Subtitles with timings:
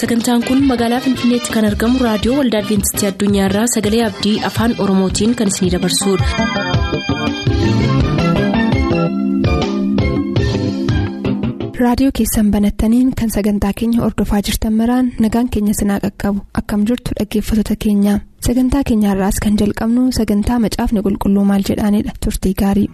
[0.00, 5.52] sagantaan kun magaalaa finfinneetti kan argamu raadiyoo waldaa adventistii addunyaarraa sagalee abdii afaan oromootiin kan
[5.54, 7.30] isinidabarsudha.
[11.84, 17.10] raadiyoo keessan banattaniin kan sagantaa keenya ordofaa jirtan maraan nagaan keenya sinaa qaqqabu akkam jirtu
[17.18, 18.14] dhaggeeffattoota keenya
[18.46, 22.88] sagantaa keenyaarraas kan jalqabnu sagantaa macaafni qulqulluu maal jedhaanidha turtii gaarii.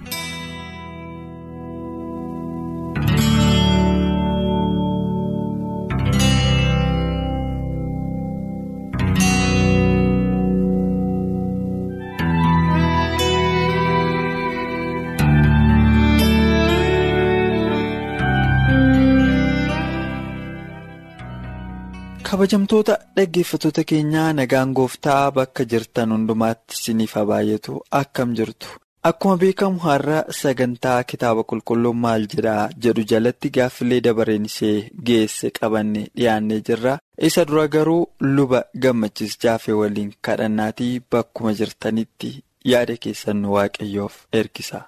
[22.37, 28.69] Kabajamtoota dhaggeeffattoota keenyaa nagaan gooftaa bakka jirtan hundumaatti isiniif haa baay'atu akkam jirtu
[29.11, 34.75] akkuma beekamu har'a sagantaa kitaaba qulqulluu maal jedhaa jedhu jalatti gaaffilee dabareen ishee
[35.11, 36.99] geesse qabanne dhiyaannee jirra
[37.31, 38.03] isa dura garuu
[38.35, 42.35] luba gammachiis jaafee waliin kadhannaatii bakkuma jirtanitti
[42.75, 44.83] yaada keessan nu waaqayyoof ergisa.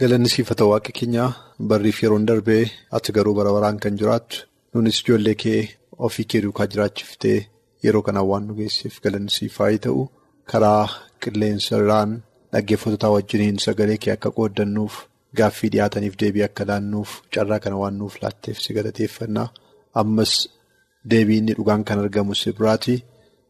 [0.00, 0.30] galanni
[0.72, 1.30] waaqa keenyaa
[1.68, 2.64] barriif yeroon darbee
[2.96, 4.36] ati garuu bara baraan kan jiraattu.
[4.74, 5.60] Nunis ijoollee kee
[6.06, 7.38] ofii kee duukaa jiraachiftee
[7.84, 10.02] yeroo kanaan waan nu geesseef galanni siif haa ta'u.
[10.50, 10.84] Karaa
[11.22, 12.12] qilleensa irraan
[12.52, 14.94] dhaggeeffattoota wajjiniin sagalee kee akka qooddannuuf
[15.38, 19.48] gaaffii dhiyaataniif deebii akka laannuuf carraa kana waan nuuf laatteef si galateeffannaa.
[20.00, 20.32] Ammas
[21.10, 22.96] deebiin dhugaan kan argamu si biraati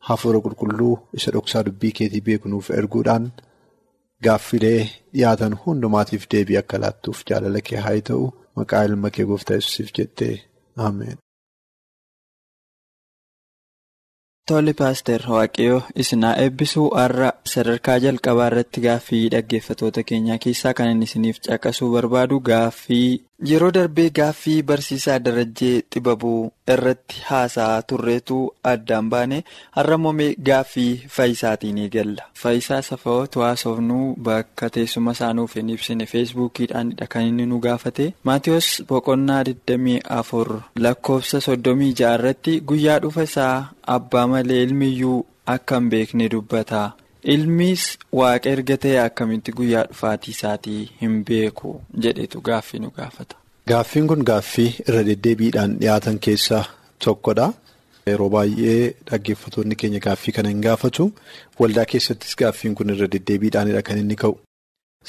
[0.08, 3.26] hafuura qulqulluu isa dhoksaa dubbii keetii beeku nuuf erguudhaan
[4.24, 4.80] gaaffilee
[5.14, 8.24] dhiyaatan hundumaatiif deebii akka laattuuf jaalala kee haa ta'u.
[8.56, 10.34] Maqaa ilma kee gooftaa yesuusiif jettee.
[14.48, 16.88] Tole paaster Waaqayyoo isin haa eebbisuu?
[17.00, 23.08] Har'a sadarkaa jalqabaa irratti gaaffii dhaggeeffattoota keenyaa keessaa kan inni isiniif caqasuu barbaadu gaaffii
[23.42, 28.36] yeroo darbee gaaffii barsiisaa darajjee xibabuu irratti haasa'aa turreetu
[28.72, 29.38] addaan baane
[29.78, 32.22] har'a moomee gaaffii faayisaatiin eegalla.
[32.42, 38.14] Faayisaa safa'ootu haasofnuu bakka teessuma isaanuuf hin ibsine feesbuukiidhaanidha kan inni nu gaafate.
[38.24, 43.54] Maatiyus boqonnaa 24 lakkoofsa 36 irratti guyyaa dhufa isaa
[43.98, 46.90] abbaa malee ilmiyyuu akka hin beekne dubbata.
[47.32, 47.84] Ilmiis
[48.20, 51.70] waaqa erga ta'e akkamitti guyyaa dhufaatii isaatii hin beeku
[52.06, 53.36] jedhetu gaaffii nu gaafata.
[53.70, 56.64] Gaaffiin kun gaaffii irra deddeebiidhaan dhiyaatan keessaa
[57.04, 57.46] tokkodha.
[58.06, 61.06] Yeroo baay'ee dhaggeeffattoonni keenya gaaffii kana hin gaafatu.
[61.60, 64.36] Waldaa keessattis gaaffiin kun irra deddeebiidhaanidha kan inni ka'u.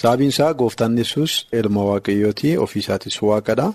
[0.02, 3.68] Sababiin isaa gooftaan yesus ilma waaqayyooti ofiisaatis waaqadha.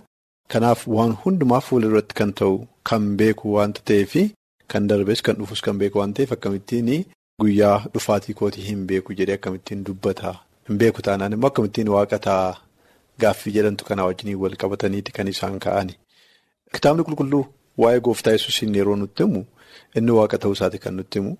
[0.53, 2.57] Kanaaf waan hundumaa fuulduratti kan ta'u
[2.91, 4.17] kan beeku waanta ta'eef
[4.73, 6.89] kan darbes kan dhufus kan beeku waan ta'eef akkamittiin
[7.41, 10.35] guyyaa dhufaatii kootii hin beeku jedhee akkamittiin dubbata.
[10.69, 12.55] Hin beeku taanaan immoo akkamittiin waaqa ta'a
[13.21, 15.95] gaaffii jedhamtu kanaa wajjin wal qabataniiti kan isaan ka'ani.
[16.75, 17.45] Kitaabni qulqulluu
[17.85, 19.45] waa'ee gooftaa yesuusiin yeroo nutti himu
[19.97, 21.33] inni waaqa ta'uusaati kan nutti himu.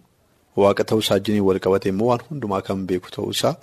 [0.63, 3.55] Waaqa ta'uusaa wajjin wal qabate immoo waan hundumaa kan beeku ta'uusaa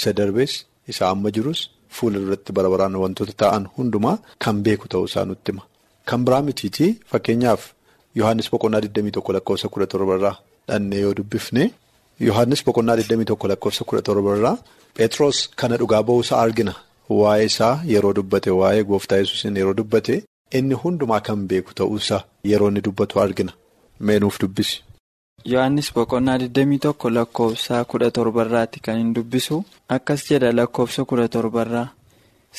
[0.00, 0.52] isa darbees
[0.94, 1.60] isa amma jirus
[1.98, 5.62] fuula duratti bara baraan wantoota ta'an hundumaa kan beeku ta'uusaa nutti hima.
[6.08, 7.62] Kan biraa mitiitii fakkeenyaaf
[8.18, 10.36] Yohaannis boqonnaa 21 lakkoofsa 17 irraa
[10.68, 11.64] dhannee yoo dubbifne
[12.26, 14.56] Yohaannis boqonnaa 21 lakkoofsa 17 irraa
[14.96, 16.72] Pheexroos kana dhugaa ba'uusaa argina.
[17.20, 20.14] Waa'ee isaa yeroo dubbate waa'ee gooftaa yesuusin yeroo dubbate
[20.58, 23.52] inni hundumaa kan beeku ta'uusaa yeroo inni dubbatu argina.
[24.06, 24.82] Meenuuf dubbisi.
[25.52, 29.58] Yohaannis boqonnaa 21 lakkoofsa 17 irraatti kan hin dubbisu
[29.96, 31.86] akkas jedha lakkoofsa 17 irraa.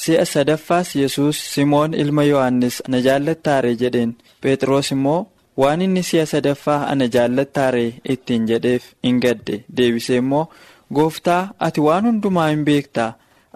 [0.01, 5.19] Si'a sadaffaas yesus Simoon ilma Yohaannis na jaallattaare jedheen Pheexroos immoo
[5.61, 7.83] waan inni si'a sadaffaa ana jaallattaare
[8.15, 9.63] ittiin jedheef hin gadde.
[9.77, 10.45] Deebisee immoo
[10.99, 13.11] gooftaa ati waan hundumaa hin beektaa.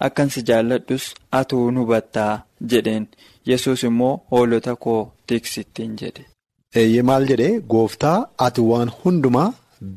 [0.07, 1.05] Akkan si jaalladhus
[1.39, 2.33] atuu hubattaa
[2.73, 3.07] jedheen.
[3.49, 6.25] Yesus immoo hoolota koo tiksittiin jedhe.
[6.75, 9.49] Eeyyee maal jedhee gooftaa ati waan hundumaa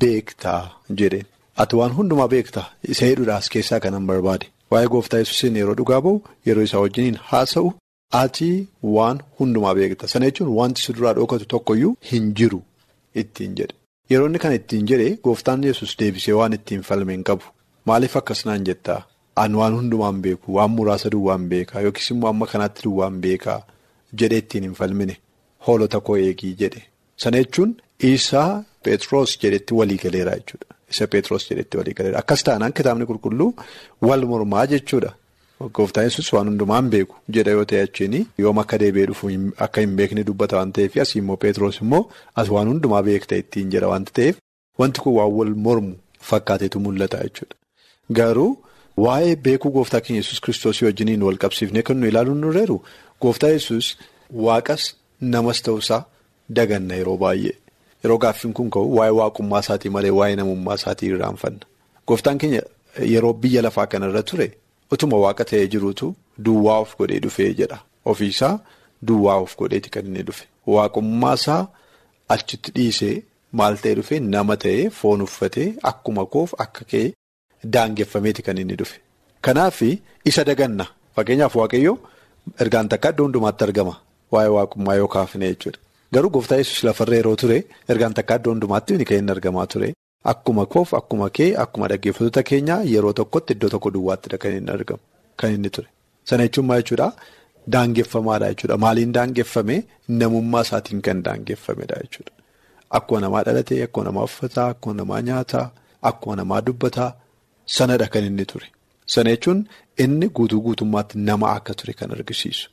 [0.05, 0.63] beektaa
[0.99, 1.27] jedheen
[1.63, 2.67] ati waan hundumaa beektaa?
[2.89, 4.47] Isa hedduudhaas keessaa kanan barbaade.
[4.71, 7.73] Waa'ee gooftaa yesuusiin yeroo dhugaa ba'u yeroo isaa wajjiniin haasa'u
[8.13, 12.61] ati waan hundumaa beekta sana jechuun wanti si duraa dhokatu tokkoyyuu hin jiru
[13.23, 13.75] ittiin jedhe
[14.11, 17.45] yeroo inni kana ittiin jedhe gooftaan yesus deebisee waan ittiin falme hin qabu
[17.91, 19.01] maaliif akkasnaan jettaa
[19.45, 23.61] an waan hundumaan beeku waan muraasa duwwaan beekaa yookiis immoo amma kanaatti duwwaan beekaa
[24.23, 25.17] jedhe ittiin hin falmine
[25.67, 26.83] hoolota koo eegii jedhe
[27.25, 27.75] sana jechuun
[28.13, 30.67] isaa Pheexroos jedhetti walii galeera jechuudha.
[30.91, 32.19] Isa Pheexroos jedhetti walii galeera.
[32.19, 33.55] Akkas taanaan kitaabni qulqulluu
[34.09, 35.13] wal mormaa jechuudha.
[35.61, 39.29] Gooftaan yesus waan hundumaan beeku jedha yoo ta'e achiin yoom akka deebi'ee dhufu
[39.67, 42.01] akka hin beekne dubbata waan ta'eef asii immoo Pheexroos immoo
[42.43, 44.37] as waan hundumaa beekta ittiin jedha waanta ta'eef
[44.83, 45.95] wanti kun waan wal mormu
[46.31, 47.55] fakkaateetu mul'ata jechuudha.
[48.19, 48.51] Garuu
[49.05, 52.81] waa'ee beekuu gooftaa keenya yesus kiristoosii wajjiniin wal qabsiifnee kan nu ilaaluun nurreeru
[53.23, 53.95] gooftaa yesus
[54.49, 54.83] waaqas
[55.21, 56.03] namas ta'uusaa
[56.57, 57.55] daganna yeroo baay'ee.
[58.05, 61.65] Yeroo gaaffiin kun ka'u waa'ee waaqummaa isaatii malee waa'ee namummaa isaatii irraanfanna.
[62.09, 62.63] Gooftaan keenya
[63.15, 64.51] yeroo biyya lafaa kanarra ture
[64.93, 66.07] utuma waaqa ta'ee jiruutu
[66.45, 67.79] duwwaa of godhee dhufee jedha.
[68.11, 68.59] Ofiisaa
[69.09, 70.45] duwwaa of godheeti kan inni dhufe.
[70.75, 71.63] Waaqummaa isaa
[72.35, 73.15] achitti dhiisee
[73.59, 77.07] maal ta'ee dhufe nama ta'ee foon uffatee akkuma koof akka kee
[77.77, 78.99] daangeffameeti kan inni dhufe.
[79.45, 79.83] Kanaaf
[80.31, 80.87] isa daganna.
[81.17, 81.97] Fakkeenyaaf waaqayyoo
[82.63, 83.95] ergaan takka iddoo hundumaatti argama.
[84.33, 85.79] Waa'ee waaqummaa yoo kaafne jechuudha.
[86.13, 87.59] Garuu gooftaa yesus lafarra yeroo ture
[87.89, 89.93] ergaan takka iddoo hundumaatti kan inni argamaa ture.
[90.33, 95.01] Akkuma koof akkuma kee akkuma dhaggeeffattoota keenyaa yeroo tokkotti iddoo tokko duwwaattidha kan inni argamu.
[95.37, 95.89] Kan inni ture.
[96.25, 97.09] Sana jechuun maal jechuudha?
[97.73, 98.77] Daangeffamaadha jechuudha.
[98.85, 99.77] Maaliin daangeffame
[100.09, 102.33] namummaa isaatiin kan daangeffamedha jechuudha.
[102.91, 105.71] Akkuma namaa dhalatee, akkuma namaa uffataa, akkuma namaa nyaataa,
[106.03, 107.13] akkuma namaa dubbataa
[107.67, 108.67] sanadha kan inni ture.
[109.07, 109.67] Sana jechuun
[109.99, 112.71] inni guutuu guutummaatti nama akka ture kan argisiisu.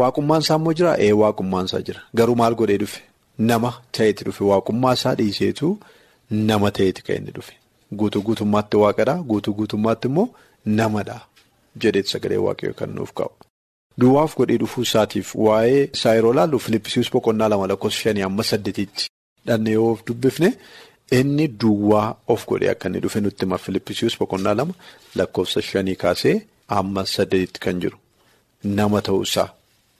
[0.00, 0.96] Waaqummaan isaa immoo jira?
[0.98, 2.00] Ee waaqummaan isaa jira.
[2.14, 3.00] Garuu maal godhee dhufe?
[3.38, 4.44] Nama ta'eeti dhufe.
[4.44, 5.78] Waaqummaa isaa dhiiseetu
[6.30, 7.54] nama ta'eeti kan inni dhufe.
[7.98, 9.14] Guutuu guutummaatti waaqadha.
[9.30, 10.28] Guutuu guutummaatti immoo
[10.64, 11.20] namadha.
[11.80, 13.32] Jedheeti sagalee waaqayyoo kan nuuf kaa'u.
[14.00, 19.06] Duwwaaf godhee dhufuu isaatiif waa'ee isaa yeroo laallu Filippisius boqonnaa lama lakkoofsa shanii amma saddeetiitti
[19.46, 20.50] dhandhee yoo of dubbifne
[21.18, 24.74] inni duwwaa of godhee akka inni dhufe nutti hima Filippisius boqonnaa lama
[25.20, 26.34] lakkoofsa shanii kaasee
[26.78, 27.96] amma saddeetiitti kan jiru
[28.64, 29.48] nama ta'uusaa.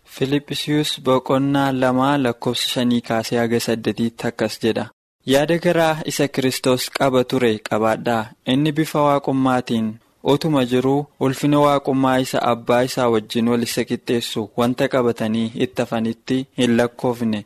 [0.05, 4.85] Filippisius boqonnaa lama lakkoofsa shanii kaasee haga saddeetiitti akkas jedha.
[5.33, 9.89] Yaada garaa isa Kiristoos qaba ture qabaadhaa inni bifa waaqummaatiin.
[10.33, 16.39] Otuma jiruu ulfina waaqummaa isa abbaa isaa wajjin wal isa qixxeessu wanta qabatanii itti hafanitti
[16.59, 17.41] hin lakkoofne.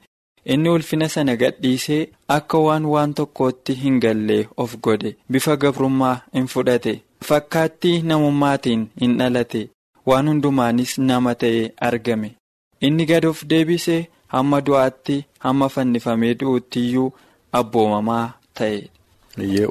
[0.52, 2.02] Inni ulfina sana gadhiisee
[2.36, 6.94] akka waan waan tokkootti hin gallee of godhe bifa gabrummaa hin fudhate.
[7.28, 9.68] Fakkaattii namummaatiin hin dhalate.
[10.06, 12.30] Waan hundumaanis nama ta'ee argame.
[12.80, 17.12] Inni gad of deebisee hamma du'aatti hamma fannifamee du'utti iyyuu
[17.52, 18.24] abboomamaa
[18.58, 18.78] ta'e.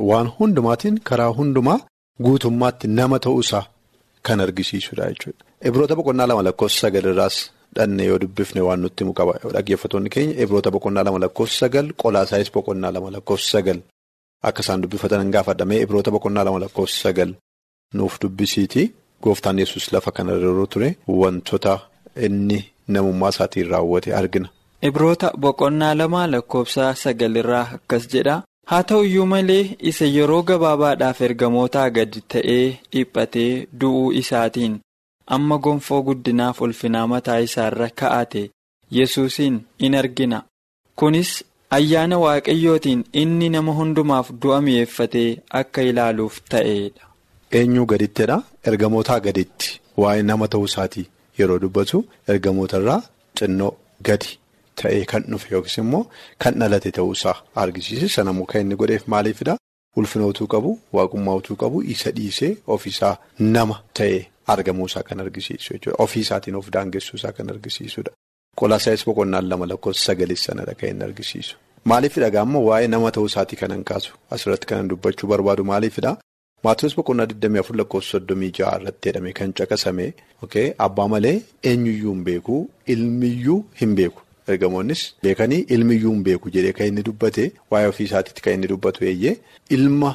[0.10, 1.80] Waan hundumaatiin karaa hundumaa.
[2.24, 3.64] Guutummaatti nama ta'uusaa
[4.28, 5.44] kan argisiisudha jechuudha.
[5.68, 7.38] Ibroota boqonnaa lama lakkoofsa sagal irraas
[7.76, 9.34] dhannee yoo dubbifne waan nutti himu qaba.
[9.56, 13.80] Dhaggeeffattoonni keenya ibroota boqonnaa lama lakkoofsa sagal qolaasaayis boqonnaa lama lakkoofsa sagal
[14.48, 17.30] akka isaan dubbifatan hin gaafadhamee ibroota boqonnaa lama lakkoofsa sagal
[17.94, 18.84] nuuf dubbisiiti.
[19.24, 20.90] Gooftaan yesus lafa kanarra yeroo ture
[21.22, 21.74] wantoota
[22.28, 24.48] inni namummaa isaatiin raawwate argina.
[24.88, 28.36] Ibroota boqonnaa lama lakkoofsa sagalirraa akkas jedha.
[28.70, 34.76] haa ta'u iyyuu malee isa yeroo gabaabaadhaaf ergamootaa gadi ta'ee dhiphatee du'uu isaatiin
[35.38, 38.44] amma gonfoo guddinaaf ulfinaa mataa isaarra ka'ate
[38.98, 39.56] yesuusiin
[39.88, 40.40] in argina
[41.02, 41.32] kunis
[41.78, 45.30] ayyaana waaqayyootiin inni nama hundumaaf du'a mi'eeffatee
[45.62, 47.04] akka ilaaluuf ta'edha.
[47.60, 48.38] eenyuu gadittidha
[48.72, 51.06] ergamootaa gaditti waa'ee nama ta'uu isaatii
[51.40, 51.98] yeroo dubbatu
[52.34, 53.02] ergamootarraa
[53.40, 53.74] xinnoo
[54.10, 54.30] gadi.
[54.82, 56.04] Ta'ee kan dhufe yookiis immoo
[56.44, 59.56] kan dhalate ta'uusaa argisiise sanammoo kan inni godheef maaliifidha
[60.02, 63.14] ulfina utuu qabu waaqummaa utuu qabu isa dhiisee ofiisaa
[63.56, 64.22] nama ta'ee
[64.54, 68.12] argamuusaa kan argisiisu jechuudha ofiisaatiin of daangessuusaa kan argisiisudha.
[68.60, 71.54] Qolaasaayis boqonnaan lama lakkoofsa sagalee sanadha kan inni argisiisu
[71.92, 76.12] maaliifidha gaamma waa'ee nama ta'uusaatii kanan kaasu asirratti kanan dubbachuu barbaadu maaliifidha
[76.68, 80.08] maatiiwwan boqonnaa 24 lakkoofsa 36 irratti jedhame kan caqasame
[80.88, 81.36] abbaa malee
[81.74, 82.58] eenyuyyuu hin beeku
[82.96, 84.22] ilmiyyuu hin beeku.
[84.54, 89.06] Ergamoonnis beekanii ilmiyyuu hin beeku jedhee kan inni dubbate waa'ee ofii isaatiitti kan inni dubbatu
[89.12, 89.36] eeyyee
[89.78, 90.12] ilma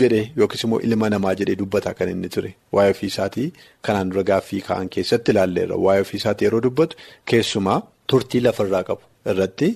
[0.00, 2.50] jedhee yookiis immoo ilma namaa jedhee dubbata kan inni ture.
[2.72, 3.46] Waa'ee ofii isaatii
[3.88, 5.76] kanaan dura gaaffii ka'an keessatti ilaalleerra.
[5.84, 6.96] Waa'ee ofii isaatii yeroo dubbatu
[7.32, 7.78] keessumaa
[8.12, 9.02] turtii lafarraa qabu
[9.34, 9.68] irratti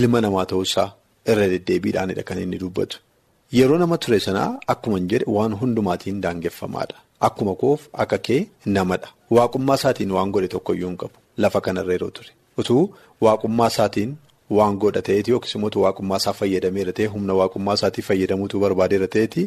[0.00, 0.88] ilma namaa ta'uusaa
[1.34, 2.96] irra deddeebiidhaanidha kan inni dubbatu.
[3.60, 6.96] Yeroo nama ture sanaa akkuma hin jedhe waan hundumaatiin daangeffamaadha.
[7.26, 8.40] Akkuma koof akka kee
[8.76, 9.08] namadha.
[9.36, 11.14] Waaqummaa isaatiin waan godhe tokkoyyuu hin qabu.
[11.44, 12.30] Lafa kanarra yeroo ture.
[12.60, 12.82] Utuu
[13.26, 14.10] waaqummaa isaatiin
[14.56, 19.42] waan godha ta'eeti yookiis immoo waaqummaa isaa fayyadameera ta'e humna waaqummaa isaatii fayyadamuutu barbaadeera ta'eeti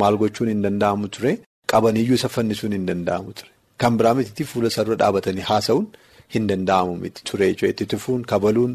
[0.00, 1.32] maal gochuun hin danda'amu ture?
[1.72, 3.50] Qabaniyyuu isa fannisuun hin danda'amu ture.
[3.80, 5.86] Kan biraa mitiitti fuula isaa dura dhaabatanii haasa'uun
[6.34, 8.72] hin danda'amu miti ture itti tufuun kabaluun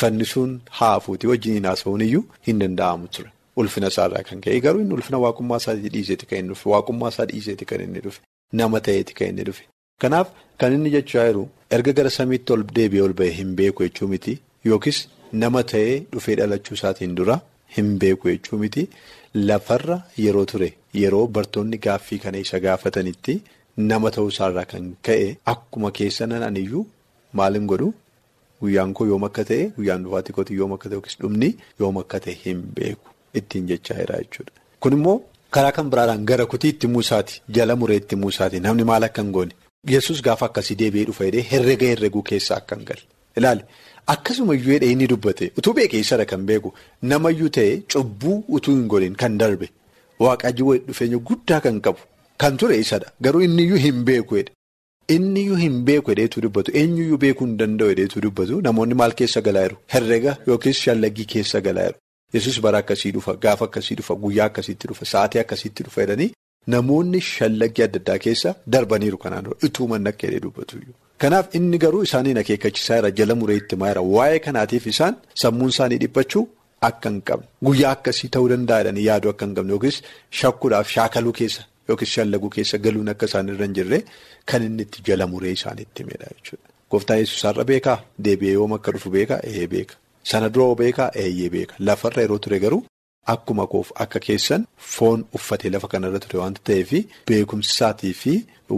[0.00, 3.30] fannisuun haafuutii wajjin haasa'uun iyyuu hin danda'amu ture.
[3.56, 6.26] Ulfina isaarraa kan ka'e garuu ulfina waaqummaa isaatii dhiiseeti
[7.70, 8.20] kan inni dhufe
[8.60, 9.64] nama ta'eeti kan inni dhufe.
[10.04, 10.28] Kanaaf
[10.60, 11.44] kan inni jechaa jiru
[11.78, 14.34] erga gara samiitti ol deebi'ee ol ba'e hin beeku jechuu miti.
[14.70, 14.98] Yookiis
[15.42, 17.36] nama ta'ee dhufee dhalachuu isaatiin dura
[17.76, 18.88] hin beeku jechuu miti.
[19.48, 20.68] Lafarra yeroo ture
[21.02, 23.34] yeroo bartoonni gaaffii kana isa gaafatanitti
[23.90, 26.84] nama ta'uu isaarraa kan ka'e akkuma keessa nan iyyuu
[27.40, 27.88] maal hin godhu?
[28.62, 31.48] Guyyaan koo yoom akka ta'e guyyaan dhufaatii kootii yoom akka ta'e yookiis dhumni
[31.80, 33.08] yoom akka ta'e hin beeku.
[33.40, 34.52] Ittiin jechaa jira jechuudha.
[34.80, 35.16] Kun immoo
[35.50, 39.32] karaa kan biraadhaan gara kutii itti muusaati jala muree itti muusaati namni maal akka hin
[39.38, 39.54] goone.
[39.92, 43.04] Yesus gaafa akkasii deebi'ee dhufa jedhee herrega herreguu keessaa hin galle
[43.42, 43.62] ilaali.
[44.14, 45.50] Akkasuma iyyuu jedhee inni dubbate.
[45.58, 46.72] Utuu beekee isadha kan beeku
[47.12, 49.68] namayyuu ta'e cubbuu utuu hin godhin kan darbe.
[50.24, 52.00] Waaqayyo walitti dhufeenya guddaa kan qabu
[52.44, 53.12] kan ture isadha.
[53.20, 54.52] Garuu inniyyuu hin beeku jedhe.
[55.16, 59.64] Inniyyuu hin beeku jedheetu dubbatu eenyuyyuu beekuu hin danda'u jedheetu dubbatu namoonni maal keessa galaa
[59.66, 61.98] jiru herrega yookiis shallaggii keessa galaa jiru
[62.38, 66.30] yesus bara akkasii dhufa gaafa akkasii dhufa guyyaa akkasiitti dhufa sa'aatii akkasiitti dhufa jedhanii
[66.72, 70.76] namoonni shallaggii adda addaa keessa darbaniiru kanaan utuu manna akka jedhee dubbatu.
[71.22, 73.10] Kanaaf inni garuu isaaniin akeekkachiisaa jira.
[73.18, 76.44] Jala muree itti maa jira waa'ee kanaatiif isaan sammuun isaanii dhiphachuu
[76.88, 77.46] akka hin qabne.
[77.66, 79.96] Guyyaa akkasii ta'uu danda'a jedhanii yaaduu akka hin qabne yookiis
[80.40, 83.98] shakkuudhaaf shaakaluu keessa yookiis shallaguu keessa galuun akka isaan irra hin jirre
[84.52, 86.68] kan inni itti jala muree isaaniitti himedha jechuudha.
[86.90, 87.98] Gooftaan yesuus har'a beekaa?
[88.24, 89.40] Deebi'ee yoom akka dhufu beekaa?
[89.52, 89.94] Ee beeka
[90.32, 91.08] sana duroo beekaa?
[91.22, 92.82] Eeyyee beeka lafarra yeroo ture garuu.
[93.32, 94.64] Akkuma koof akka keessan
[94.94, 96.90] foon uffatee lafa kanarra ture waanta ta'eef
[97.28, 98.32] beekumsisaatii fi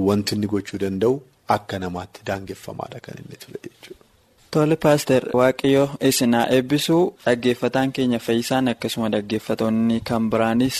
[0.08, 1.16] wanti inni gochuu danda'u
[1.56, 4.02] akka namaatti daangeffamaadha kan inni ture jechuudha.
[4.50, 10.78] Tole paaster Waaqayyoo isinaa eebbisuu dhaggeeffataan keenya fayyisaan akkasuma dhaggeeffatoonni kan biraanis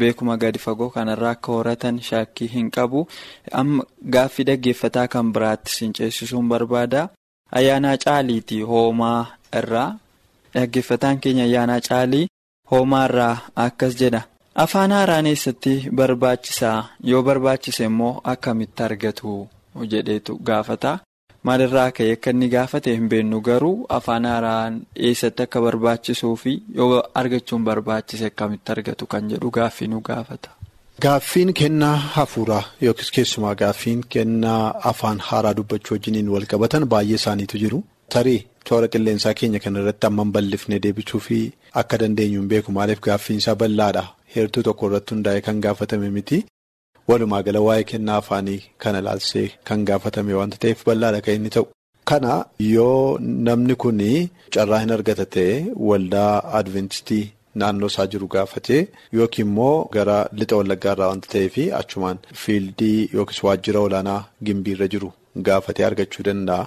[0.00, 3.06] beekuma gadi fagoo kanarraa akka horatan shaakkii hin qabu
[3.60, 3.84] amma
[4.16, 7.08] gaaffii dhaggeeffataa kan biraatti sin ceesisuun barbaada
[7.60, 9.20] ayyaanaa caaliiti hoomaa
[9.62, 9.88] irraa
[10.54, 12.26] dhaggeeffataan keenya ayyaanaa caalii.
[12.70, 13.36] Hoomaarraa
[13.66, 14.22] akkas jedha
[14.64, 16.78] afaan haaraan eessatti barbaachisaa
[17.12, 19.34] yoo barbaachise immoo akkamitti argatu
[19.94, 20.92] jedheetu gaafata
[21.48, 27.02] maalirraa ka'e akka inni gaafate hin beennu garuu afaan haaraan eessatti akka barbaachisuu fi yoo
[27.22, 30.50] argachuun barbaachise akkamitti argatu kan jedhu gaaffii nu gaafata.
[31.02, 37.58] Gaaffiin kennaa hafuuraa yookiis keessumaa gaaffiin kennaa afaan haaraa dubbachuu wajjiniin wal qabatan baay'ee isaaniitu
[37.62, 37.78] jiru
[38.14, 38.40] tarii.
[38.68, 41.38] Toora qilleensaa keenya kana irratti amman bal'ifnee deebisuu fi
[41.82, 44.04] akka dandeenyu hin beeku maaliif gaaffiin isaa bal'aadha
[44.36, 46.38] heertuu tokko irratti hundaa'e kan gaafatame miti
[47.10, 51.66] walumaa gala waa'ee kennaa afaanii kana laalsee kan gaafatame wanta ta'eef bal'aadha kan inni ta'u.
[52.10, 52.32] Kana
[52.74, 54.00] yoo namni kun
[54.54, 55.52] carraa hin argata ta'e
[55.88, 57.24] waldaa adventistii
[57.62, 58.80] naannoo isaa jiru gaafatee
[59.18, 65.08] yookiin immoo gara lixa wallaggaa irraa wanta ta'eef achumaan fiildii yookiis waajjira olaanaa gimbiirra jiru
[65.48, 66.62] gaafatee argachuu danda'a.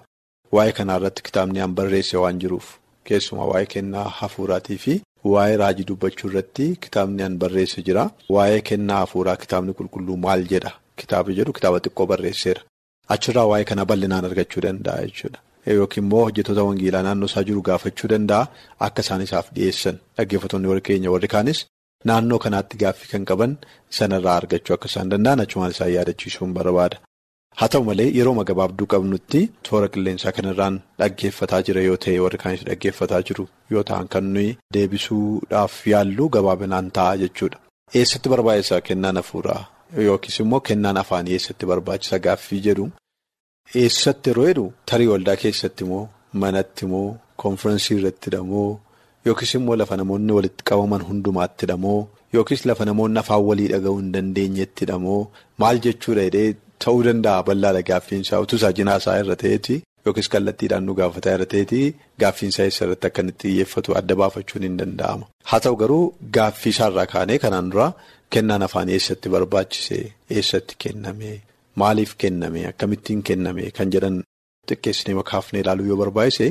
[0.55, 2.67] Waa'ee kanaa irratti kitaabni aan barreesse waan jiruuf
[3.10, 4.93] keessumaa waa'ee kennaa hafuuraatii fi
[5.33, 8.03] waa'ee raajii dubbachuu irratti kitaabni aan barreesse jira.
[8.36, 12.62] Waa'ee kennaa hafuuraa kitaabni qulqulluu maal jedha kitaaba jedhu kitaaba xiqqoo barreesseera.
[13.15, 15.39] Achirraa waa'ee kana bal'inaan argachuu danda'a jechuudha.
[15.79, 18.48] Yookiin immoo hojjettoota wangeelaa naannoo isaa jiru gaafachuu danda'a
[18.88, 21.60] akka isaan isaaf dhiyeessan dhaggeeffattoonni warri keenya warri kaanis
[22.12, 23.51] naannoo kanaatti gaaffii kan qaban
[24.00, 26.98] sanarraa argachuu akka isaan danda'an achumaan isaan yaadachiisuun barbaada.
[27.60, 32.63] Haa ta'u malee yeroo gabaabduu qabnutti toora qilleensaa kanarraan dhaggeeffataa jira yoo ta'e warri kaanis
[32.69, 37.57] dhaggeeffataa jiru yoo ta'an kan nuyi deebisuudhaaf yaallu gabaabinaan ta'a jechuudha.
[38.00, 38.81] Eessatti barbaachisa?
[38.88, 39.62] Kennaan hafuuraa?
[40.07, 42.86] Yookiis immoo kennaan afaanii eessatti barbaachisa gaaffii jedhu?
[43.83, 46.03] Eessatti yeroo jedhu tarii waldaa keessatti moo?
[46.41, 47.05] Manatti moo?
[47.43, 48.69] Konfiraansii irratti moo?
[49.27, 52.01] Yookiis immoo lafa namoonni walitti qabaman hundumaatti moo?
[52.36, 55.22] Yookiis lafa namoonni afaan walii dhaga'uu hin dandeenyetti moo?
[55.60, 56.55] Maal jechuudha jedhee.
[56.84, 59.75] Ta'uu danda'a bal'aadha gaaffiinsaa utuu isaa jinaasaa irra ta'eeti
[60.06, 61.80] yookiis kallattiidhaan nu gaafataa irra ta'eeti
[62.24, 65.25] gaaffiinsaa irratti akka inni xiyyeeffatu adda baafachuun hin danda'ama.
[65.50, 66.04] Haa ta'u garuu
[66.38, 67.88] gaaffiisaarraa kaanee kanaan dura
[68.36, 69.98] kennaan afaanii eessatti barbaachise
[70.38, 71.32] eessatti kenname
[71.82, 74.16] maaliif kenname akkamittiin kenname kan jedhan
[74.70, 76.48] xiqqeessinee makaafnee ilaaluu yoo barbaachise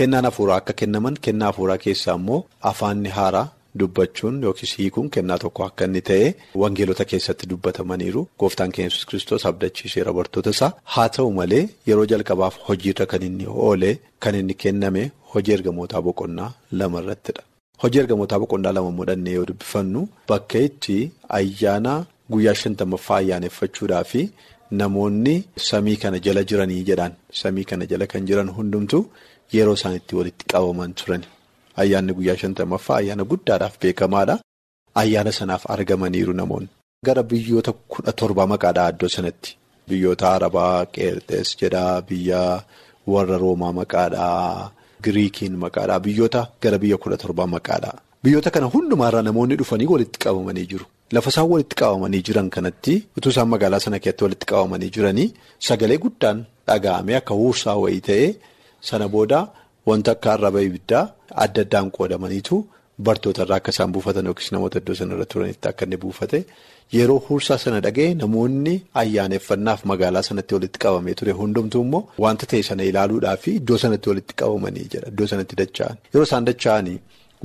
[0.00, 2.40] kennaan hafuuraa akka kennaman kennaa hafuuraa keessaa immoo
[2.70, 3.46] afaanni haaraa.
[3.80, 6.28] Dubbachuun yookiis hiikuun kennaa tokko akka inni ta'e
[6.62, 12.54] wangeelota keessatti dubbatamaniiru gooftaan keenya yesus kiristoos abdachiiseera bartoota isaa haa ta'u malee yeroo jalqabaaf
[12.68, 13.90] hojiirra kan inni oole
[14.26, 15.02] kan inni kenname
[15.34, 17.42] hojii ergamootaa boqonnaa lama irrattidha.
[17.82, 20.96] Hojii ergamootaa boqonnaa lama mudhannee yoo dubbifannu bakka itti
[21.38, 21.94] ayyaana
[22.34, 24.22] guyyaa shantamaffaa ayyaaneffachuudhaa fi
[24.80, 25.34] namoonni
[25.68, 28.98] samii kana jala jiranii jedhaan samii kana jala kan jiran hundumtu
[29.56, 31.26] yeroo isaan itti walitti qabaman turani.
[31.82, 34.34] Ayyaanni guyyaa shantamaffaa ayyaana guddaadhaaf beekamaadha.
[35.02, 36.68] Ayyaana sanaaf argamaniiru namoonni.
[37.06, 39.50] Gara biyyoota kudha torba maqaadhaa iddoo sanatti.
[39.88, 42.40] Biyyoota Arabaa, Qeerxees jedhaa, biyya
[43.12, 44.70] warra Roomaa maqaadhaa,
[45.04, 47.96] Giriikiin maqaadhaa, biyyoota gara biyya kudha torbaa maqaadhaa.
[48.24, 50.86] Biyyoota kana hundumaarraa namoonni dhufanii walitti qabamanii jiru.
[51.14, 55.28] Lafa isaan walitti qabamanii jiran kanatti utuu isaan magaalaa sana keessatti walitti qabamanii jiranii
[55.68, 58.28] sagalee guddaan dhaga'amee akka huursaa wayii ta'ee
[58.88, 59.40] sana booda.
[59.88, 61.04] Wanta akka arraba ibiddaa
[61.44, 62.56] adda addaan qoodamaniitu
[63.06, 66.38] bartoota irraa akka isaan buufatan yookiis namoota iddoo sana irra turanitti akka inni buufate
[66.96, 72.62] yeroo huursaa sana dhaga'e namoonni ayyaaneffannaaf magaalaa sanatti walitti qabamee ture hundumtuu immoo wanta ta'e
[72.70, 76.98] sana ilaaluudhaaf iddoo sanatti walitti qabamanii jedha iddoo sanatti dacha'an yeroo isaan dacha'anii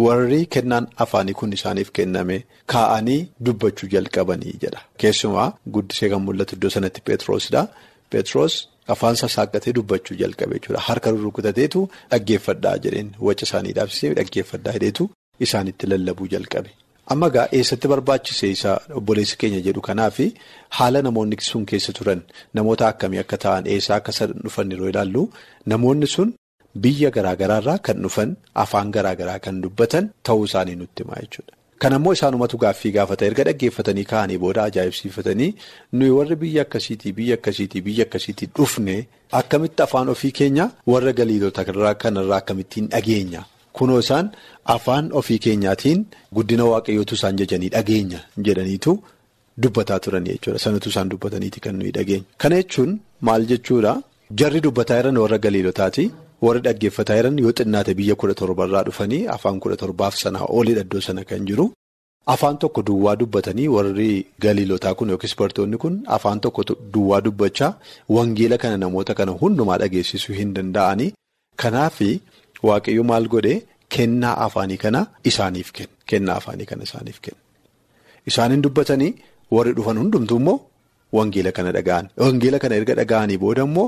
[0.05, 2.37] warri kennaan afaanii kun isaaniif kenname
[2.73, 7.63] kaa'anii dubbachuu jalqabanii jedha keessumaa guddisee kan mul'atu iddoo sanatti Pheexroosidha.
[8.11, 8.55] Pheexroos
[8.95, 10.79] afaan sassaaqatee dubbachuu jalqabe jechuudha.
[10.87, 11.79] Harka rurrukutateetu
[12.11, 15.03] dhaggeeffadhaa jedheen waca isaanii dhaabsisee dhaggeeffadhaa hidheetu
[15.45, 16.69] isaanitti lallabuu jalqabe.
[17.13, 20.17] Amma gaa eessatti barbaachise isaa obboleessi keenya jedhu kanaaf
[20.79, 22.21] haala namoonni sun keessa turan
[22.59, 24.11] namoota akkamii akka ta'an eessaa akka
[24.43, 25.23] dhufan yeroo ilaallu
[25.73, 26.29] namoonni sun
[26.83, 28.29] biyya garaagaraarraa kan dhufan
[28.63, 31.53] afaan garaagaraa kan dubbatan ta'uu isaanii nutti himaa jechuudha.
[31.81, 35.47] Kan ammoo isaanumatu gaaffii gaafata erga dhaggeeffatanii ka'anii booda ajaa'ibsiifatanii
[35.99, 38.97] nuyi warri biyya akkasiitii biyya akkasiitii biyya akkasiitii dhufne
[39.39, 41.65] akkamitti afaan ofii keenya warra galiilota
[42.03, 43.41] kanarraa akkamittiin dhageenya.
[43.77, 44.29] Kunoo isaan
[44.75, 48.93] afaan ofii keenyaatiin guddina waaqayyootu isaan jajanii dhageenya jedhaniitu
[49.63, 50.59] dubbataa turan jechuudha.
[50.65, 52.25] Sanatu isaan dubbataniiti kan nuyi dhageenya.
[52.37, 53.95] Kana jechuun maal jechuudha
[54.41, 56.11] jarri dubbataa jiran warra galiilotaati.
[56.45, 61.01] Warri dhaggeeffataa jiran yoo xinnaate biyya kudha torbarraa dhufanii afaan kudha torbaaf sanaa olidha iddoo
[61.07, 61.65] sana kan jiru.
[62.33, 64.09] Afaan tokko duwwaa dubbatanii warri
[64.45, 66.61] galiilotaa kun yookiis bartoonni kun afaan tokko
[66.93, 67.71] duwwaa dubbachaa
[68.15, 71.11] wangeela kana namoota kana hundumaa dhageessisuu hin danda'anii.
[71.61, 71.97] Kanaaf
[72.69, 73.57] waaqayyo maal godhee
[73.95, 75.93] kennaa afaanii kana isaaniif kenna.
[76.09, 77.41] Kennaa afaanii kana isaaniif kenna.
[78.29, 79.11] Isaaniin dubbatanii
[79.57, 80.59] warri dhufan hundumtuu immoo
[81.17, 82.05] wangeela kana dhaga'an.
[82.23, 83.87] Wangeela kana erga dhaga'anii booda immoo.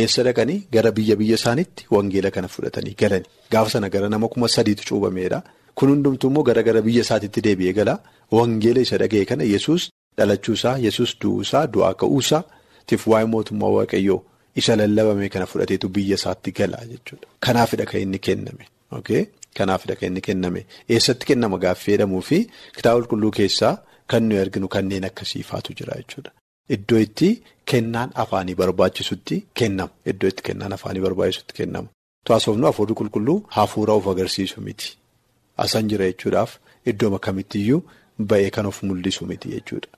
[0.00, 3.26] Eessa dhaqanii gara biyya biyya isaaniitti wangeela kana fudhatanii galani.
[3.52, 5.42] Gaafa sana gara nama kuma sadiitu cuubameedha.
[5.74, 7.94] Kun hundumtuu immoo gara gara biyya isaatiitti deebi'ee gala.
[8.38, 12.42] Wangeela isa dhaga'e kana yesus dhalachuusaa, yesus du'uusaa, du'aa ka'uusaa,
[12.86, 14.20] tiif waa'ee mootummaa waaqayyoo
[14.60, 17.26] isa lallabame kana fudhateetu biyya isaatti gala jechuudha.
[17.44, 18.64] Kanaafidha kan inni kenname.
[19.58, 20.60] Kanaafidha kan inni kenname.
[20.88, 22.38] Eessatti kennama gaaffii jedhamuu fi
[22.76, 23.74] kitaaba qulqulluu keessaa
[24.10, 26.30] kan nuyi arginu kanneen akkasiifaatu jira jechuudha.
[26.70, 29.90] Iddoo itti kennaan afaanii barbaachisutti kennama.
[30.06, 31.88] Iddoo itti kennaan afaanii barbaachisutti kennama.
[32.26, 34.96] Taasofnu hafuurri qulqulluu hafuura of agarsiisu miti.
[35.56, 37.82] Asan jira jechuudhaaf iddoo kamittiyyuu
[38.18, 39.88] ba'ee kan of mul'isu miti jechuudha.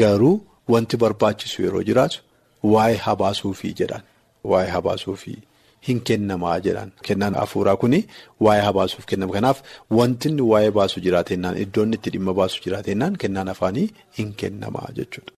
[0.00, 2.20] Garuu wanti barbaachisu yeroo jiraatu
[2.62, 4.02] waa'ee habaasuufii jedhaan.
[4.44, 5.38] Waa'ee habaasuufii
[5.88, 6.92] hin kennamaa jedhaan.
[7.06, 8.06] Kennaan hafuuraa kuni
[8.40, 9.32] waa'ee habaasuuf kennama.
[9.32, 15.32] Kanaaf wanti waa'ee baasu jiraatennaan iddoon itti dhimma baasu jiraatennaan kennaan afaanii hin kennamaa jechuudha.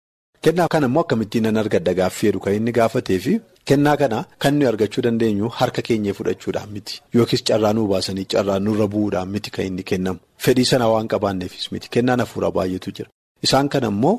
[0.44, 3.32] Kennaa kana immoo akkamittiin nan argadda gaaffii jedhu kan inni gaafatee fi
[3.68, 7.00] kennaa kana kan nuyi argachuu dandeenyu harka keenyee fudhachuudhaan miti.
[7.14, 10.18] Yookiis carraa nuu baasanii carraa nurra bu'uudhaan miti kan inni kennamu.
[10.44, 11.88] Fedhii sana waan qabaanneefis miti.
[11.94, 13.10] Kennaan hafuuraa baay'eetu jira.
[13.46, 14.14] Isaan kana immoo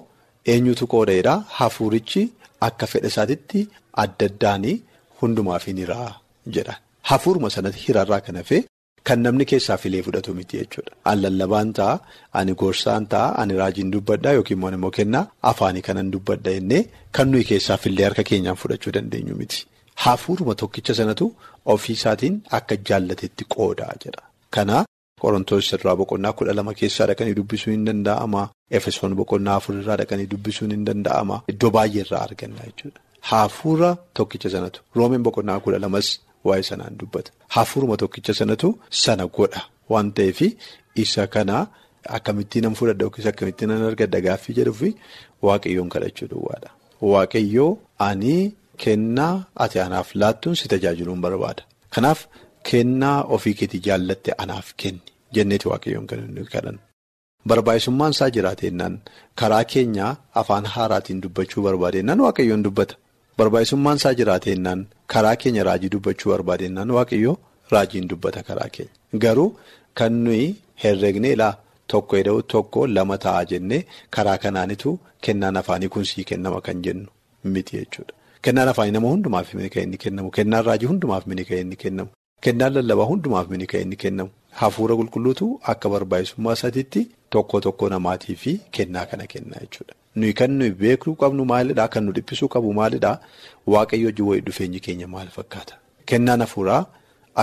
[0.53, 2.23] eenyutu qooda'eedha hafuurichi
[2.67, 3.59] akka fedha isaatitti
[4.03, 4.75] adda addaanii
[5.21, 6.11] hundumaaf hin hiraa
[6.57, 6.75] jedha.
[7.09, 8.61] Hafuuruma sanatti hirarraa kan hafee.
[9.07, 10.91] Kan namni keessaa filee fudhatu miti jechuudha.
[11.09, 11.95] Ani lallabaan ta'a,
[12.39, 16.81] ani gorsaan ta'a, ani raajiin dubbadhaa yookiin immoo kennaa afaanii kanan dubbadha jennee
[17.15, 19.65] kan nuyi keessaa fillee harka keenyaan fudhachuu dandeenyu miti.
[20.03, 21.25] Hafuuruma tokkicha sanatu
[21.73, 24.23] ofii isaatiin akka jaallatetti qoodaa jedha.
[24.55, 24.85] Kana
[25.21, 28.43] Qorontoos irraa boqonnaa kudha lama keessaa dhaqanii dubbisuun hin danda'ama.
[28.77, 31.35] Efesoon boqonnaa afur irraa dhaqanii dubbisuun hin danda'ama.
[31.53, 32.99] Iddoo baay'ee irraa arganna jechuudha.
[33.31, 34.79] Hafuura tokkicha sanatu.
[34.95, 36.07] Roomeen boqonnaa kudha lamas.
[36.47, 37.31] Waa'ee sanaan dubbata.
[37.55, 38.67] Hafuuruma tokkicha sanatu
[39.03, 40.39] sana godha waan ta'eef
[41.03, 41.57] isa kana
[42.17, 44.89] akkamittiin nan fudhadha yookiis akkamittiin nan argadha gaaffii jedhuufi
[45.47, 46.69] waaqayyoon kadhachuu duwwaadha.
[47.13, 47.71] Waaqayyoo
[48.09, 48.35] ani
[48.83, 51.63] kennaa ati anaaf laattuun si tajaajiluun barbaada.
[51.95, 52.19] Kanaaf
[52.69, 55.01] kennaa ofii keetii jaallatte anaaf kenni
[55.35, 56.79] jenneeti waaqayyoon kan inni kadhannu.
[57.49, 58.95] Barbaachisummaan isaa jiraatennaan
[59.41, 62.95] karaa keenyaa afaan haaraatiin dubbachuu barbaadennaan waaqayyoon dubbata.
[63.39, 64.79] Barbaachisummaan isaa jiraatennaan
[65.13, 67.35] karaa keenya raajii dubbachuu barbaadennaan waaqayyoo
[67.73, 68.93] raajiin dubbata karaa keenya.
[69.23, 69.49] Garuu
[69.99, 70.47] kan nuyi
[70.83, 71.53] herreegnee laa
[71.93, 73.81] tokko jedhuu tokko lama ta'a jennee
[74.17, 74.93] karaa kanaanitu
[75.27, 77.07] kennaan afaanii kun sii kennama kan jennu
[77.53, 78.13] miti jechuudha.
[78.47, 80.31] Kennaan afaanii nama hundumaaf mini kan inni kennamu.
[80.37, 82.09] Kennaan raajii hundumaaf mini kan inni kennamu.
[82.47, 84.29] Kennaan lallabaa hundumaaf mini kan inni kennamu.
[84.59, 87.01] Hafuura qulqulluutu akka barbaachisummaa isaatiitti
[87.37, 89.93] tokko tokko namaatii fi kennaa kana kenna jechuudha.
[90.15, 91.87] Nuyi kan nuyi beekuu qabnu maalidhaa?
[91.93, 93.19] Kan nu dhiphisuu qabu maalidhaa?
[93.73, 95.75] Waaqayyo wajjin wayii dhufeenyi keenya maal fakkaata?
[96.09, 96.81] Kennaan hafuuraa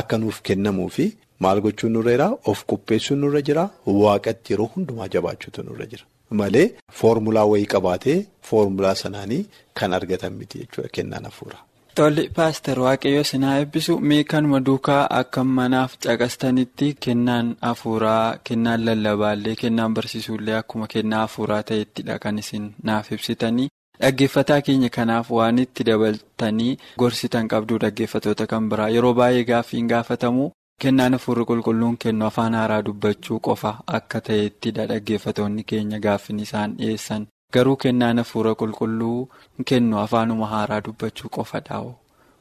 [0.01, 1.07] akka nuuf kennamuu fi
[1.41, 2.33] maal gochuun nurra jiraa?
[2.51, 3.69] Of qopheessuun nurra jiraa?
[3.87, 6.05] Waaqatti yeroo hundumaa jabaachuutu nurra jira.
[6.41, 6.67] Malee
[7.01, 8.19] foormulaa wayii qabaatee
[8.51, 9.43] foormulaa sanaanii
[9.81, 11.63] kan argatan miti jechuudha kennaan hafuuraa.
[11.97, 19.55] Tolli paaster waaqayyo sinaa eebbisu mee kanuma duukaa akka manaaf caqastanitti kennaan hafuuraa kennaan lallabaallee
[19.63, 23.69] kennaan barsiisuullee akkuma kennaa hafuuraa ta'ettidha kan isin naaf ibsitanii
[24.01, 30.51] dhaggeeffataa keenya kanaaf waan itti dabaltanii gorsitan qabduu dhaggeeffatoota kan biraa yeroo baay'ee gaaffiin gaafatamu
[30.85, 37.27] kennaan hafuurri qulqulluun kennu afaan haaraa dubbachuu qofa akka ta'ettidha dhaggeeffatoonni keenya gaaffiin isaan dhiyeessan.
[37.55, 39.29] Garuu kennaan hafuura qulqulluu
[39.71, 41.79] kennu afaanuma haaraa dubbachuu qofadha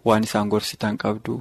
[0.09, 1.35] waan isaan gorsitan qabdu.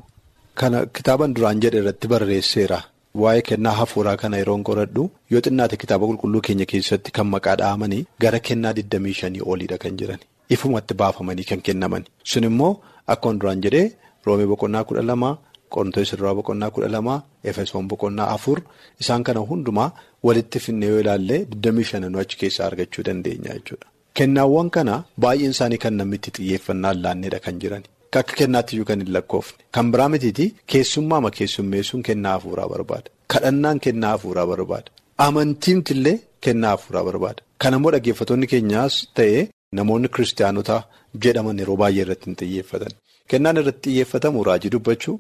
[0.55, 2.79] Kana kitaaban duraan jedhe irratti barreesseera.
[3.23, 8.05] Waa'ee kennaa hafuuraa kana yeroon qoradhu yoo xinnaate kitaaba qulqulluu keenya keessatti kan maqaa dhahamanii
[8.25, 10.21] gara kennaa 25 oliidha kan jiran.
[10.55, 12.05] Ifumatti baafamanii kan kennaman.
[12.31, 12.73] Sun immoo
[13.17, 13.87] akkuma duraan jedhee
[14.27, 15.37] roomee boqonnaa 12
[15.75, 17.19] Qontoo sirraa boqonnaa kudha lamaa
[17.51, 18.59] efesoon boqonnaa afur.
[19.03, 19.91] Isaan kana hundumaa
[20.27, 23.87] walitti finnee yoo ilaalle 25 nu achi keessaa argachuu dandeenya jechuudha.
[24.19, 27.83] Kennaawwan kana baay'een isaanii kan namatti xiyyeeffannaan laanneedha kan jiran
[28.19, 29.59] akka kennaattiyyu kan hin lakkoofne.
[29.75, 33.09] Kan biraa mitiitii keessummaama keessummeessuun kennaa hafuuraa barbaada.
[33.33, 34.91] Kadhannaan kennaa hafuuraa barbaada.
[35.27, 37.43] Amantiimtillee kennaa hafuuraa barbaada.
[37.63, 39.43] Kanammoo dhaggeeffattoonni keenyaas ta'ee
[39.79, 40.77] namoonni kiristaanota
[41.25, 42.93] jedhaman yeroo baay'ee irratti hin xiyyeeffatan.
[43.31, 45.17] Kennaan irratti xiyyeeffatamu raajii dubbachuu.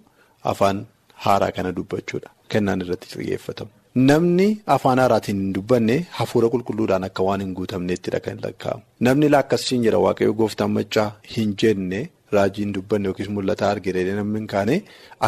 [0.53, 0.85] Afaan
[1.25, 2.31] haaraa kana dubbachuudha.
[2.53, 3.71] Kennaan irratti xiyyeeffatamu.
[4.09, 8.83] Namni afaan haaraatiin hin dubbanne hafuura qulqulluudhaan akka waan hin guutamneettidha kan lakkaa'amu.
[9.09, 12.01] Namni laakkasiin jira waaqayyoo gooftaan maccaa hin jenne
[12.37, 14.77] raajii hin dubbanne yookiis mul'ata argire namni hin kaane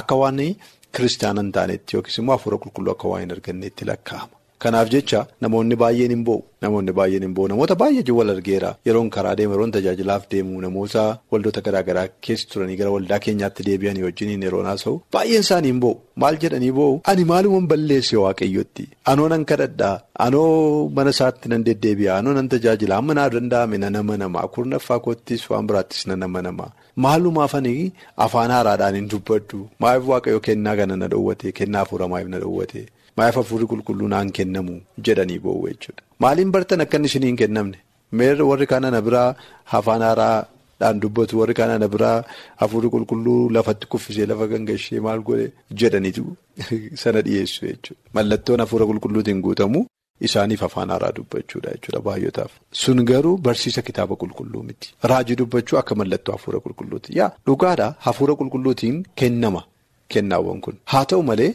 [0.01, 0.41] akka waan
[0.97, 4.35] kiristaana hin taanetti yookiis immoo hafuura qulqulluu akka waan hin arganneetti lakkaa'ama.
[4.65, 6.43] Kanaaf jecha namoonni baay'een hin bo'u.
[6.65, 7.49] Namoonni baay'een hin bo'u.
[7.53, 8.71] Namoota baay'ee wal argeera.
[8.89, 14.03] Yeroon karaa deemu yeroon tajaajilaaf deemu namoota waldoota garaagaraa keessa turanii gara waldaa keenyaatti deebi'anii
[14.09, 14.97] wajjin yeroon haasa'u.
[15.13, 15.97] Baay'een isaanii hin bo'u.
[16.25, 17.01] Maal jedhanii bo'u?
[17.13, 18.89] Ani maalumaan balleesse waaqayyotti.
[19.13, 20.01] Anoo nan kadhadhaa.
[20.27, 22.17] Anoo mana isaatti nan deddeebi'a.
[22.23, 22.97] Anoo nan tajaajila.
[23.03, 24.49] Amma naaf danda'ame nan amanama.
[24.57, 26.71] Kurnaffaa koottis waan biraattis nan amanama.
[27.05, 27.93] Maalumaafanii
[28.25, 29.59] afaan haaraadhaan hin dubbaddu.
[29.81, 31.53] Maaliif waaqayyo kennaa kana na dhoowwate?
[31.59, 32.87] Kennaa hafuura maaliif na dhoowwate?
[33.17, 34.75] Maaliif hafuurri qulqulluu naan kennamu
[35.09, 36.03] jedhanii bo'u jechuudha.
[36.25, 37.79] Maaliin bartan akka inni isinii hin kennamne?
[38.19, 39.29] Meerri warri kaan ana biraa
[39.79, 42.17] afaan haaraadhaan dubbatu warri kaan ana biraa
[42.63, 45.47] hafuurri qulqulluu lafatti kuffisee lafa gangashee maal godhe
[45.83, 46.25] jedhaniitu
[47.03, 48.01] sana dhiyeessu jechuudha.
[48.19, 49.83] Mallattoon hafuura qulqulluutiin guutamu
[50.29, 52.53] isaaniif afaan haaraa dubbachuudha jechuudha baay'ootaaf.
[52.83, 54.93] Sun garuu barsiisa kitaaba qulqulluu miti.
[55.13, 57.17] Raajii dubbachuu akka mallattoo hafuura qulqulluuti.
[57.47, 59.65] Dhugaadhaa hafuura qulqulluutiin kennama.
[60.15, 61.53] Kennaawwan kun haa ta'u malee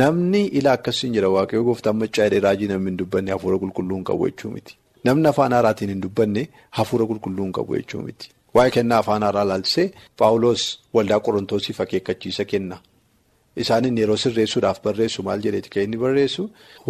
[0.00, 4.04] namni ilaa akkasiin jira waaqayyoo gooftaan maccaa hidhee raajii namni hin dubbanne hafuura qulqulluu hin
[4.10, 4.76] qabu jechuu miti.
[5.04, 6.42] Namni afaan haaraatiin hin dubbanne
[6.78, 8.30] hafuura qulqulluu hin qabu jechuu miti.
[8.54, 9.90] Waa'ee kennaa afaan haaraa laalchisee
[10.22, 10.62] Paawuloos
[10.98, 12.78] waldaa qorontoosiif akeekkachiisa kenna.
[13.62, 16.42] Isaanin yeroo sirreessuudhaaf barreessu maal jedheeti kan inni barreessu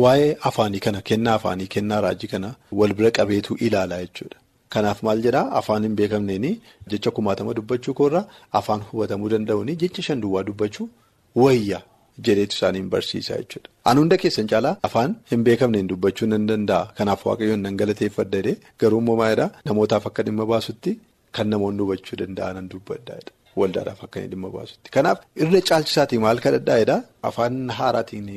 [0.05, 4.39] waa'ee afaanii kana kennaa afaanii kennaa raajii kana wal bira qabeetu ilaala jechuudha.
[4.75, 6.51] Kanaaf maal jedhaa afaan hin beekamneeni
[6.93, 8.25] jecha kumaatama dubbachuu koorraa
[8.61, 10.87] afaan hubatamuu danda'uuni jecha shan duwwaa dubbachuu
[11.45, 11.81] wayya
[12.29, 13.69] jedheetu isaaniin barsiisa jechuudha.
[13.91, 16.93] An hunda keessan caalaa afaan hin beekamneen dubbachuu nan danda'a.
[16.99, 20.93] Kanaaf waaqayyoon nan galateeffadha jedhee garuu maalidhaa namootaaf akka dhimma baasutti
[21.39, 23.17] kan namoonni hubachuu danda'an dubbadha.
[23.61, 24.89] Waldaadhaaf akka dhimma baasutti.
[24.97, 28.29] Kanaaf irra caalchisaatii maal kadhadhaa jedhaa afaan haaraatiin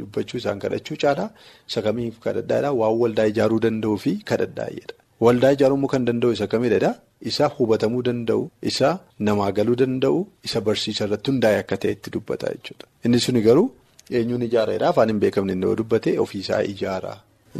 [0.00, 1.30] dubbachuu isaan kadhachuu caalaa
[1.70, 4.94] isa kamiif kadhadhaa jedhaa waan waldaa ijaaruu danda'uu fi kadhadhaa jedha.
[5.20, 6.94] Waldaa ijaaruu kan danda'u isa kamidha?
[7.30, 12.86] Isa hubatamuu danda'u, isa namaa galuu danda'u, isa barsiisa irratti hundaa'e akka ta'etti dubbata jechuudha.
[13.04, 13.70] Inni suni garuu
[14.10, 17.14] eenyuun ijaareedha afaan hin beekamne yoo dubbate ofiisaa ijaara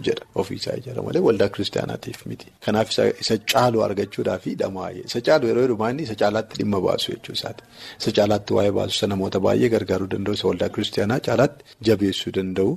[0.07, 0.25] jedha.
[0.43, 2.47] Ofiisaa ijaara malee waldaa kiristaanaatiif miti.
[2.67, 2.91] Kanaaf
[3.23, 5.03] isa caalu argachuudhaaf dhamaa'ee.
[5.09, 7.63] Isa caalu yeroo heddumaa inni isa caalaatti dhimma baasu jechuu isaati.
[8.01, 12.71] Isa caalaatti waa'ee baasu isa namoota baay'ee gargaaruu danda'u isa waldaa kiristaanaa caalaatti jabeessuu danda'u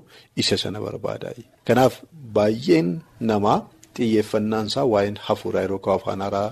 [0.46, 1.34] isa sana barbaada.
[1.68, 1.94] Kanaaf
[2.38, 2.90] baay'een
[3.32, 3.60] namaa.
[3.98, 6.50] Xiyyeeffannaan isaa waa'een hafuuraa yeroo afaan haaraa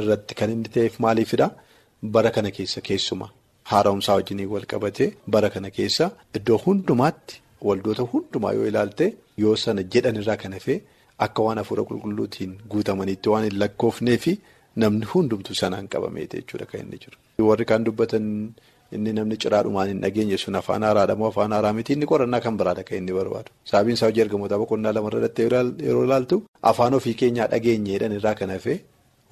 [0.00, 1.48] irratti kan inni ta'eef maaliifidha?
[2.14, 3.26] Bara kana keessa keessuma
[3.72, 6.06] haara'umsaa wajjin wal qabatee bara kana keessa
[6.38, 9.06] iddoo hundumaatti waldoota hundumaa yoo ilaalte
[9.44, 10.78] yoo sana jedhan irraa kan hafee
[11.26, 14.32] akka waan hafuura qulqulluutiin guutamaniitti waan hin lakkoofnee fi
[14.82, 17.16] namni hundumtu sanaan qabameeti jechuudha kan inni jiru.
[17.48, 18.26] Warri kaan dubbatan
[18.98, 21.92] inni namni ciraadhumaan hin dhageenye sun afaan haaraadha moo afaan haaraa miti.
[21.96, 23.50] Inni qorannaa kan biraadha kan inni barbaadu.
[23.70, 25.46] Sababiin isaa hojii ergamoota boqonnaa lamarra dhattee
[25.88, 28.78] yeroo ilaaltu afaan ofii keenyaa dhageenyeedhaan irraa kan hafee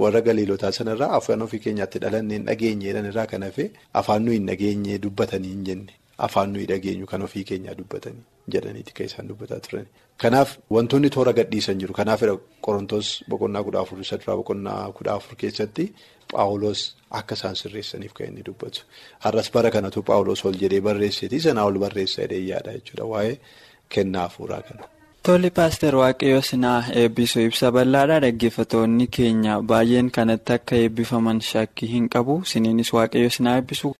[0.02, 3.70] warra galiilotaa sanarraa afaan ofii keenyaatti dhalannee hin dhageenyeedhaan irraa kan hafee
[4.02, 5.92] afaan nuyi hin dhageenye dubbatanii hin jenne
[6.26, 9.88] afaan nuyi dhageenyu kan ofii keenyaa dubbatanii jedhaniiti kan isaan dubbataa turani.
[10.22, 11.92] Kanaaf wantoonni toora gadhiisan jiru.
[12.00, 12.34] Kanaafidha
[12.66, 15.86] qorontoos boqonnaa kudha afur isa duraa boqonnaa kudha afur keessatti
[16.32, 16.80] Paawuloos
[17.18, 18.80] akka isaan sirreessaniif kan inni dubbatu.
[19.24, 23.36] Har'as bara kanatu Paawuloos ol jedhee barreesseeti sanaa ol barreessa jedhee yaada jechuudha waa'ee
[23.94, 24.84] kennaa hafuuraa kana.
[25.22, 32.06] Tolli paaster waaqayyoo sinaa eebbisuu ibsa bal'aadhaa dhaggeeffatoonni keenya baay'een kanatti akka eebbifaman shakkii hin
[32.14, 33.94] qabu siniinis waaqayyoo sinaa eebbisu.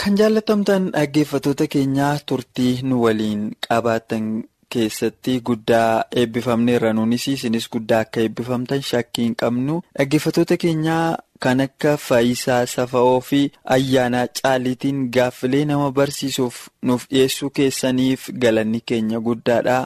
[0.00, 4.26] Kan jaallatamtan dhaggeeffatoota keenyaa turtii nu waliin qabaatan
[4.72, 6.92] keessatti guddaa eebbifamneerra.
[6.92, 9.76] Nuunis isinis guddaa akka eebbifamtan shakkii hin qabnu.
[9.98, 13.40] Dhaggeeffatoota keenyaa kan akka faayisaa safa'oo fi
[13.76, 19.78] ayyaanaa caaliitiin gaaffilee nama barsiisuuf nuuf dhiyeessuu keessaniif galanni keenya guddaadha.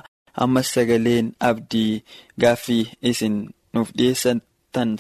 [0.45, 2.03] ammas sagaleen abdii
[2.43, 3.35] gaaffii isin
[3.75, 4.41] nuuf dhiyeessan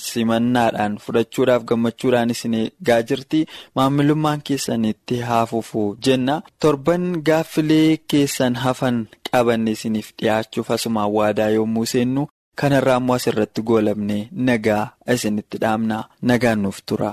[0.06, 3.40] simannaadhaan fudhachuudhaaf gammachuudhaan isin eegaa jirti.
[3.76, 6.42] Maamilummaan keessan itti haafufu jenna.
[6.60, 12.26] Torban gaaffilee keessan hafan qabanne isiniif dhiyaachuuf asumaan waadaa yommuu seennu
[12.60, 14.84] kanarraa immoo asirratti goolabnee nagaa
[15.14, 16.04] isinitti dhaamna.
[16.22, 17.12] Nagaan nuuf tura.